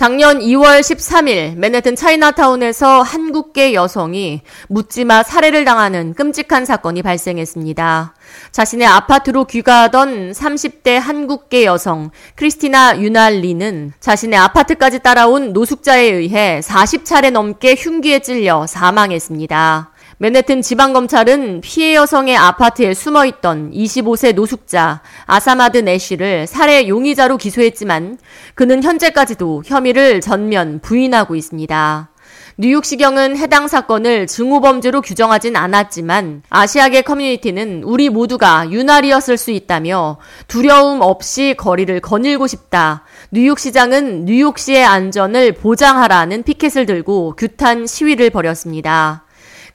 작년 0.00 0.38
2월 0.38 0.80
13일 0.80 1.56
맨해튼 1.56 1.94
차이나타운에서 1.94 3.02
한국계 3.02 3.74
여성이 3.74 4.40
묻지마 4.70 5.24
살해를 5.24 5.66
당하는 5.66 6.14
끔찍한 6.14 6.64
사건이 6.64 7.02
발생했습니다. 7.02 8.14
자신의 8.50 8.86
아파트로 8.86 9.44
귀가하던 9.44 10.32
30대 10.32 10.92
한국계 10.92 11.66
여성 11.66 12.10
크리스티나 12.36 12.98
유날리는 12.98 13.92
자신의 14.00 14.38
아파트까지 14.38 15.00
따라온 15.00 15.52
노숙자에 15.52 16.04
의해 16.04 16.60
40차례 16.64 17.30
넘게 17.30 17.74
흉기에 17.74 18.20
찔려 18.20 18.66
사망했습니다. 18.66 19.90
맨해튼 20.22 20.60
지방검찰은 20.60 21.62
피해 21.62 21.94
여성의 21.94 22.36
아파트에 22.36 22.92
숨어 22.92 23.24
있던 23.24 23.70
25세 23.70 24.34
노숙자 24.34 25.00
아사마드 25.24 25.78
내쉬를 25.78 26.46
살해 26.46 26.88
용의자로 26.88 27.38
기소했지만 27.38 28.18
그는 28.54 28.82
현재까지도 28.82 29.62
혐의를 29.64 30.20
전면 30.20 30.80
부인하고 30.82 31.36
있습니다. 31.36 32.10
뉴욕시경은 32.58 33.38
해당 33.38 33.66
사건을 33.66 34.26
증오범죄로 34.26 35.00
규정하진 35.00 35.56
않았지만 35.56 36.42
아시아계 36.50 37.00
커뮤니티는 37.00 37.84
우리 37.84 38.10
모두가 38.10 38.70
유날이었을 38.70 39.38
수 39.38 39.50
있다며 39.50 40.18
두려움 40.48 41.00
없이 41.00 41.54
거리를 41.56 41.98
거닐고 42.00 42.46
싶다. 42.46 43.04
뉴욕시장은 43.30 44.26
뉴욕시의 44.26 44.84
안전을 44.84 45.52
보장하라는 45.52 46.42
피켓을 46.42 46.84
들고 46.84 47.36
규탄 47.38 47.86
시위를 47.86 48.28
벌였습니다. 48.28 49.24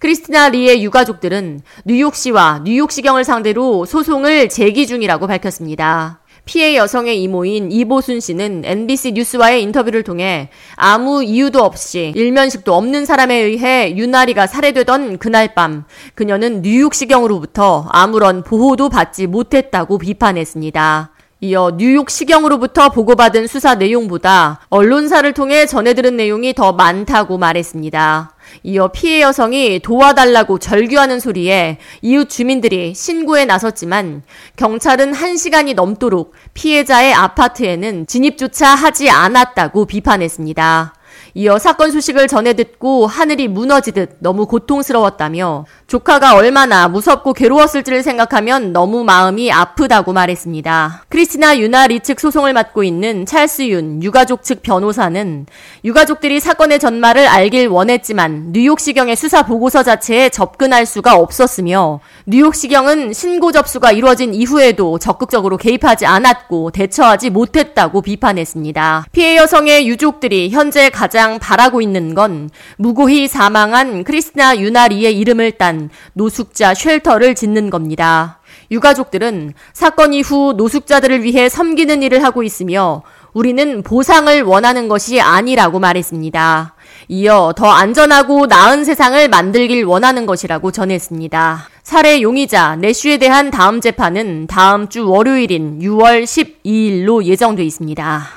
크리스티나 0.05 0.50
리의 0.50 0.84
유가족들은 0.84 1.62
뉴욕시와 1.84 2.62
뉴욕시경을 2.64 3.23
상대로 3.23 3.86
소송을 3.86 4.50
제기 4.50 4.86
중이라고 4.86 5.26
밝혔습니다. 5.26 6.20
피해 6.45 6.76
여성의 6.76 7.23
이모인 7.23 7.72
이보순 7.72 8.20
씨는 8.20 8.62
NBC 8.66 9.14
뉴스와의 9.14 9.64
인터뷰를 9.64 10.04
통해 10.04 10.52
아무 10.76 11.23
이유도 11.23 11.64
없이 11.64 12.14
일면식도 12.16 12.72
없는 12.76 13.08
사람에 13.08 13.36
의해 13.36 13.95
유나리가 13.98 14.45
살해되던 14.45 15.17
그날 15.17 15.56
밤 15.56 15.86
그녀는 16.14 16.61
뉴욕시경으로부터 16.61 17.88
아무런 17.89 18.44
보호도 18.44 18.89
받지 18.89 19.26
못했다고 19.26 19.98
비판했습니다. 19.98 21.14
이어 21.46 21.74
뉴욕 21.78 22.10
시경으로부터 22.10 22.90
보고받은 22.90 23.46
수사 23.46 23.76
내용보다 23.76 24.62
언론사를 24.70 25.32
통해 25.34 25.68
전해들은 25.68 26.18
내용이 26.18 26.56
더 26.56 26.72
많다고 26.72 27.38
말했습니다. 27.38 28.32
이어 28.64 28.88
피해 28.88 29.22
여성이 29.22 29.80
도와달라고 29.80 30.58
절규하는 30.58 31.20
소리에 31.20 31.78
이웃 32.02 32.30
주민들이 32.32 32.96
신고에 32.96 33.46
나섰지만 33.46 34.23
경찰은 34.56 35.12
1시간이 35.12 35.76
넘도록 35.76 36.34
피해자의 36.56 37.14
아파트에는 37.14 38.08
진입조차 38.08 38.70
하지 38.70 39.12
않았다고 39.12 39.86
비판했습니다. 39.86 40.96
이어 41.38 41.59
사건 41.59 41.91
소식을 41.91 42.30
전해 42.30 42.53
듣고 42.53 43.08
하늘이 43.08 43.50
무너지듯 43.50 44.19
너무 44.19 44.45
고통스러웠다며 44.45 45.66
조카가 45.86 46.36
얼마나 46.36 46.88
무섭고 46.88 47.33
괴로웠을지를 47.33 48.03
생각하면 48.03 48.72
너무 48.72 49.03
마음이 49.03 49.52
아프다고 49.52 50.14
말했습니다. 50.14 51.03
크리스티나 51.09 51.59
유나 51.59 51.88
리 51.88 52.00
측 52.00 52.22
소송을 52.22 52.53
맡고 52.53 52.83
있는 52.83 53.25
찰스 53.25 53.64
윤 53.64 54.02
유가족 54.02 54.44
측 54.44 54.61
변호사는 54.61 55.45
유가족들이 55.83 56.39
사건의 56.39 56.80
전말을 56.80 57.27
알길 57.27 57.67
원했지만 57.67 58.52
뉴욕시경의 58.53 59.17
수사 59.17 59.44
보고서 59.44 59.83
자체에 59.83 60.30
접근할 60.30 60.86
수가 60.86 61.17
없었으며 61.17 61.99
뉴욕시경은 62.27 63.11
신고 63.11 63.52
접수가 63.52 63.92
이루어진 63.92 64.33
이후에도 64.33 64.99
적극적으로 64.99 65.58
개입하지 65.58 66.05
않았고 66.05 66.72
대처하지 66.72 67.31
못했다고 67.31 68.02
비판했습니다. 68.02 69.08
피해 69.11 69.36
여성의 69.36 69.88
유족들이 69.89 70.52
현재 70.52 70.89
가장 70.89 71.25
바라고 71.40 71.81
있는 71.81 72.14
건 72.14 72.50
무고히 72.78 73.28
사망한 73.28 74.04
크리스티나 74.04 74.59
유나리의 74.59 75.18
이름을 75.18 75.54
딴 75.54 75.90
노숙자 76.14 76.73
쉘터를 76.73 77.36
짓는 77.36 77.70
겁니다. 77.70 78.39
유가족들은 78.72 79.54
사건 79.73 80.14
이후 80.14 80.54
노숙자들을 80.58 81.23
위해 81.23 81.49
섬기는 81.49 82.02
일을 82.04 82.23
하고 82.23 82.44
있으며 82.44 83.04
우리는 83.33 83.83
보상을 83.83 84.42
원하는 84.44 84.88
것이 84.88 85.20
아니라고 85.20 85.80
말했습니다. 85.80 86.73
이어 87.10 87.54
더 87.55 87.70
안전하고 87.70 88.45
나은 88.45 88.86
세상을 88.86 89.28
만들길 89.28 89.83
원하는 89.83 90.26
것이라고 90.26 90.72
전했습니다. 90.72 91.70
살해 91.83 92.22
용의자 92.22 92.78
내슈에 92.78 93.17
대한 93.17 93.52
다음 93.52 93.82
재판은 93.82 94.48
다음 94.48 94.88
주 94.88 95.08
월요일인 95.10 95.80
6월 95.80 96.23
12일로 96.23 97.26
예정돼 97.26 97.64
있습니다. 97.64 98.28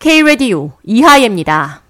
K-Radio 0.00 0.72
이하예입니다. 0.84 1.82